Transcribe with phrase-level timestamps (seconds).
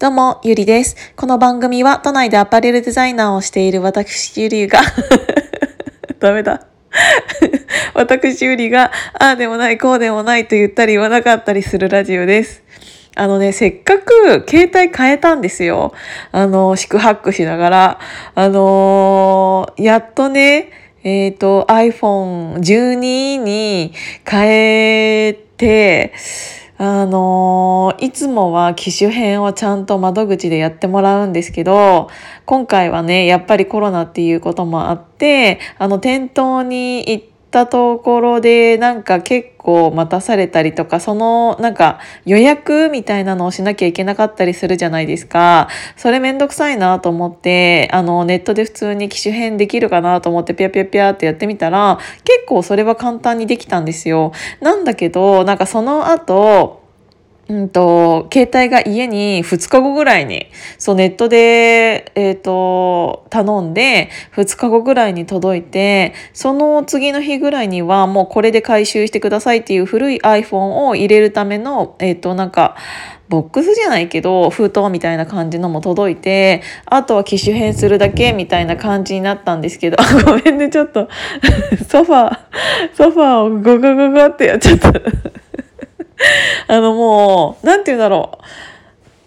[0.00, 0.94] どうも、ゆりです。
[1.16, 4.78] この番組は都内でアパレルデザイナーをしている私ゆりが
[6.20, 6.68] ダメだ。
[7.94, 12.62] 私ゆりが、ああでもない、こうでもないと言ったり言わなかったりするラジオです。
[13.16, 15.92] あのね、せっかく携帯変えたんですよ。
[16.30, 17.98] あの、四苦八苦しながら。
[18.36, 20.70] あのー、やっとね、
[21.02, 23.92] えっ、ー、と、iPhone12 に
[24.24, 26.12] 変えて、
[26.80, 32.08] あのいつもは機種編をちゃんと窓口でやってもらうんですけど、
[32.46, 45.68] 今回はね、やっぱりコロナっていうこともあって、あの、店頭に行ってたところで、なんか結構待たされたりとか、その、なんか予約みたいなのをしなきゃいけなかったりするじゃないですか。
[45.96, 54.32] それめんどくさいなと思って、あの、ネットで普通に機種変できるかなと思って、ピャピャピャってやってみたら、結構それは簡単にできたんですよ。
[54.60, 56.77] なんだけど、なんかその後、
[57.48, 72.76] うんと、携帯が家に2日後ぐらいに、そうネットで、えっ、ー、と、頼んで2日後ぐらいに届いて、その次の日ぐらいにはもうこれで回収してくださいっていう古い iPhone を入れるための、えっ、ー、と、なんか、
[73.30, 81.08] ボックスじゃないけど封筒みたいな感じのも届いてあとは機種変するだけみたいな感じになったんですけど ごめんねちょっと。
[81.90, 82.38] ソファー
[82.94, 84.92] ソファーをゴゴゴゴってやっちゃった。
[86.68, 88.44] あのもう、なんて言うんだろう。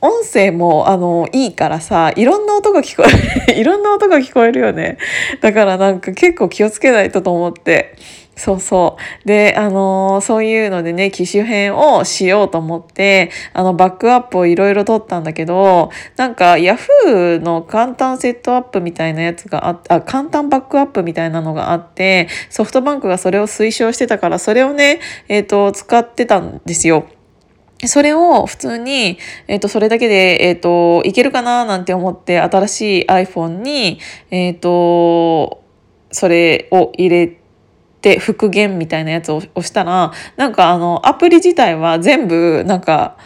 [0.04, 3.04] 音声もあのいいからさいろんな音が聞こ
[3.48, 4.98] える いろんな音が聞こえるよね
[5.42, 7.94] だからなんか結構気をつけないとと思って
[8.36, 9.28] そうそう。
[9.28, 27.08] で、あのー、そういうのでね、機種変をしようと思って、あの、バックアップをいろいろ取ったんだけど、なんか、ヤフーの簡単セットアップみたいなやつがあっあ、簡単バックアップみたいなのがあって、ソフトバンクがそれを推奨してたから、それをね、えっ、ー、と、使ってたんですよ。
[27.86, 35.64] それを普通に、えっ、ー、と、それだけで、えっ、ー、と、いけるかななんて思って、新しい iPhone に、えっ、ー、と、
[36.12, 37.41] それを入れて、
[38.20, 43.18] 復元みたいなやつを押したら、なんかあの、アプリ自体は全部、なんか、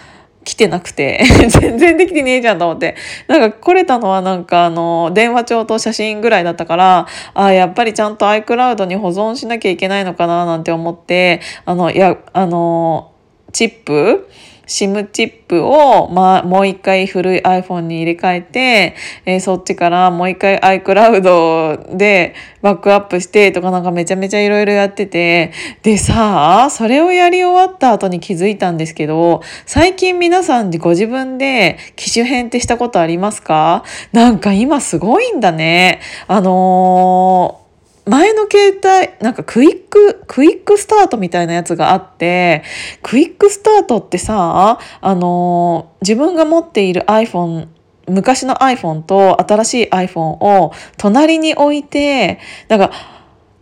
[0.45, 2.95] 来てなくて 全然できてねえじゃんと思って。
[3.27, 13.11] なんか来れたのはなんかあの、電話帳と写真ぐらいだったから、あやっぱりちゃんと iCloud に保存しなきゃいけないのかななんて思って、あの、いや、あの、
[13.51, 14.29] チップ
[14.67, 18.95] SIM チップを、まあ、もう一回古い iPhone に入れ替えて、
[19.25, 25.51] えー、そっちからもう一回 iCloud でバックアップしてとかなんかめちゃめちゃいろいろやってて、
[25.83, 33.83] でさあ、それをやり終わった後に気づいたんですけど、最近皆さんご自分で機種変ってしたことありますか？
[34.11, 36.01] なんか今すごいんだね。
[36.27, 37.64] あのー
[38.05, 42.63] 前の携帯なんかクイッククイックスタートみたいなやつがあって
[43.01, 47.67] クイックスタートってさあの自分が持っている iPhone
[48.07, 52.91] 昔の iPhone と新しい iPhone を隣に置いてなんか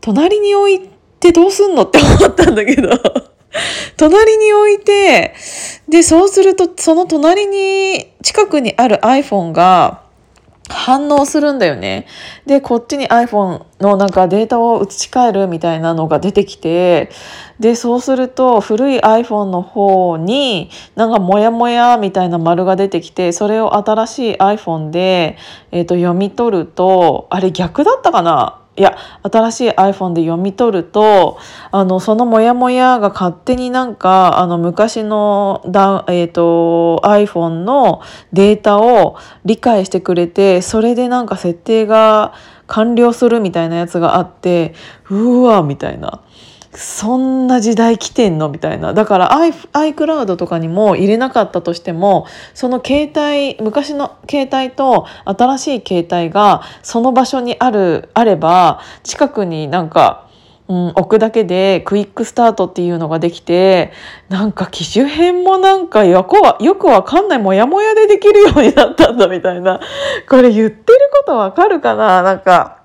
[0.02, 0.90] 隣に置い
[1.20, 2.90] てどうすんのって思ったんだけど。
[3.98, 5.36] 隣に置いて
[5.88, 10.03] でそうするとその隣に近くにある iPhone が
[10.73, 12.07] 反応するんだよね。
[12.45, 17.09] で、こっちに iPhone のなんかデータを移し替えるみたいなのが出てきて、
[17.59, 25.38] で、そうすると古い iPhone の方になんかモヤモヤみたいな丸が出てきて、それを新しい iPhone で、
[25.72, 28.62] えー、と読み取ると、あれ逆だったかな？
[28.75, 31.38] いや新しい iPhone で読み取ると
[31.72, 38.01] あのそのモヤモヤが勝手になんかあの昔のだ、えーと、iPhone の
[38.31, 42.33] データを理解してくれてそれでなんか設定が
[42.66, 44.73] 完了するみたいなやつがあって
[45.09, 46.23] うわみたいな。
[46.75, 48.50] そんな時代来てんの？
[48.50, 48.94] みたいな。
[48.94, 60.28] だから iCloud とかにも入れなかったとしても、その携帯、昔の携帯と新しい携帯がその場所にある、あれば、近くになんか、
[60.67, 63.91] うん、置くだけでクイックスタートっていうのができて、
[64.29, 69.80] なんか機種編もなんかよくわよくわかんないモヤモヤでできるようになったんだみたいな。
[70.30, 72.24] これ言ってることわかるかな？
[72.24, 72.80] なんか、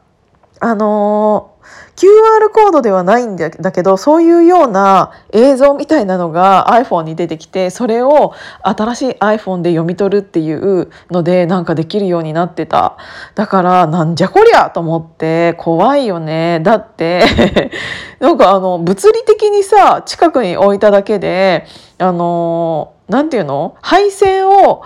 [0.60, 1.57] あのー
[1.96, 12.96] QR コードではないんだけどそういうような映像みたいなのが iPhone に出てきてそれを新しい iPhone で読み取るっていうのでなんかできるようになってた。
[13.34, 16.60] だからなんじゃこりゃと思って怖いよね。
[16.62, 17.24] だって
[18.20, 21.66] なんかあの物理的にさ近くに置いただけで
[21.98, 23.74] あの何て言うの？
[23.80, 24.82] 配線を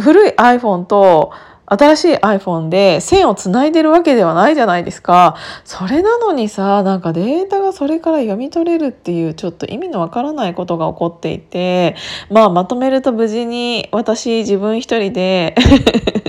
[0.00, 1.30] 古い iPhone と
[1.70, 5.36] 新しい iPhone で線をつないでるわけではないじゃないですか。
[5.64, 11.96] それなのにさ、なんかデータがそれから読み取れるっていうちょっと意味のわからないことが起こっていて、
[12.30, 15.54] まあまとめると無事に私自分一人で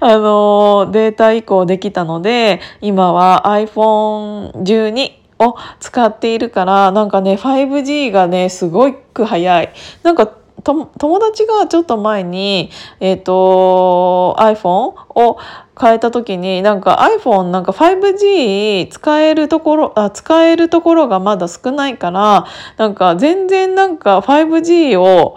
[0.00, 9.72] あの、データ移行できたので、今は iPhone12 を使っているから、なんかね、5G がね、すごく早い。
[10.02, 10.32] なんか
[10.62, 12.70] 友達がちょっと前に、
[13.00, 15.38] えっ、ー、と、iPhone を
[15.80, 22.46] 変えた時に、なんか iPhone なんか 5G 使えるところ、あ、使えるところがまだ少ないから、
[22.76, 25.36] なんか全然なんか 5G を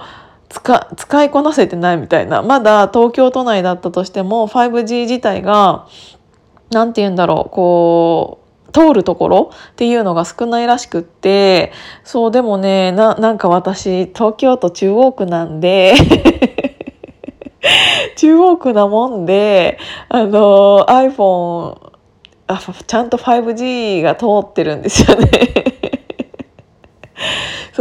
[0.49, 2.41] 使使いこなせてないみたいな。
[2.41, 5.87] まだ東京都内だったとしても 5G 自体が、
[6.71, 8.40] なんて言うんだろう、こう、
[8.71, 11.71] 通るところっていうのが少ないらしくって、
[12.03, 15.93] そうでもね、な、なんか私、東京都中央区なんで
[18.17, 19.77] 中央区なもんで、
[20.09, 21.77] あの、iPhone、
[22.47, 25.80] あ、ちゃんと 5G が通ってるんですよね。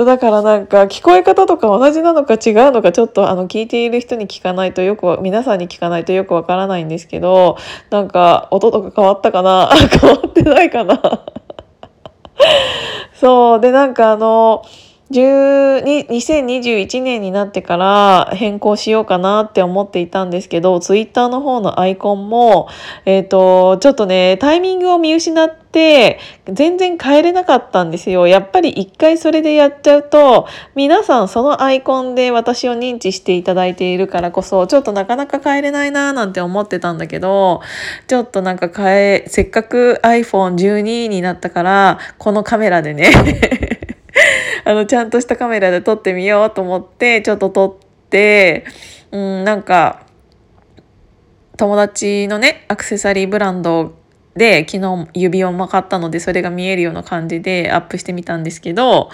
[0.01, 7.59] そうだからなんか聞こえ方とか同じなのか違うのかちょっとあの聞いている人に聞かないとよく皆さんに聞かないとよくわからないんですけど
[7.91, 9.69] なんか音とか変わったかな
[10.01, 11.27] 変わってないかな
[13.13, 14.63] そうでなんかあの
[15.11, 22.69] 2021年になってから変更しようかなって思っていたんですけど、ツイッターの方のアイコンも、
[23.07, 28.29] えっ、ー、と、ちょっとね、タイミングを見失って、全然変えれなかったんですよ。
[28.29, 30.47] やっぱり一回それでやっちゃうと、
[30.77, 37.63] 皆さんそのアイコンで私を認知していただいているからこそ、ちょっとなかなか変えれないなーなんて思ってたんだけど、
[38.07, 43.11] ちょっとなんか変え、せっかく iPhone12 になったから、このカメラでね
[44.71, 48.65] あの、ちゃんとしたカメラで撮ってみようと思って、ちょっと撮って、
[49.11, 50.07] うん、なんか、
[51.57, 53.95] 友達のね、アクセサリーブランド
[54.37, 59.11] で昨日指輪も買ったのでそれが見えるような感じでアップしてみたんですけど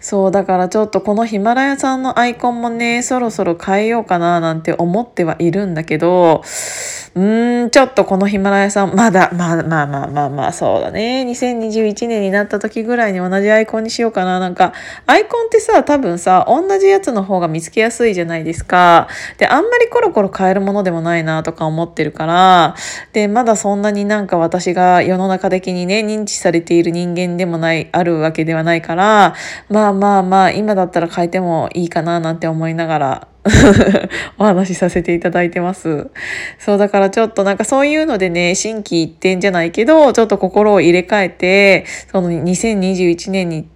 [0.00, 6.42] そうだからちょっとこのヒマラヤさんのアイコンもねそろそろ変えようかななんて思ってはいるんだけど
[7.14, 14.72] うーんちょっとこのヒマラヤさんまだまあまあまあまあまあそうだね2021年になった時ぐらいに同じアイコンにしようかななんか
[15.06, 19.08] アイコンってさ多分さ同じやつの方が見つけやすいじゃないですか
[19.38, 22.76] であんまりコロコロ変えるものでもないなとか思ってるから
[23.12, 29.34] でまだそんなになんか私私が世の中的にね、認知されている人間でもない、あるわけではないから、
[29.68, 33.28] まあまあまあ、今だったら変えてもいいかななんて思いながら
[34.38, 36.08] お話しさせていただいてます。
[36.58, 43.68] そう、だからちょっとなんかそういうのでね、心機一転じゃないけど、ちょっと心を入れ替えて、その2021年に、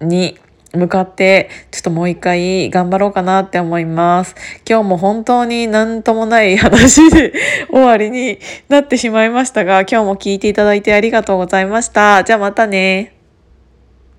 [0.00, 0.38] に
[0.72, 4.34] 向かってちょっともう一回頑張ろうかなって思います。
[4.68, 7.32] 今日も本当に何ともない話で
[7.70, 8.38] 終わりに
[8.68, 12.22] なってしまいましたが、今日も聞いていただいてありがとうございました。
[12.24, 13.19] じゃあまたね。